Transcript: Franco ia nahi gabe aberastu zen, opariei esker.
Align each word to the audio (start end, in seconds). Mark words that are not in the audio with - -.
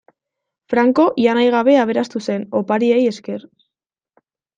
Franco 0.73 1.03
ia 1.23 1.35
nahi 1.39 1.51
gabe 1.55 1.75
aberastu 1.81 2.21
zen, 2.29 2.47
opariei 2.61 3.03
esker. 3.11 3.45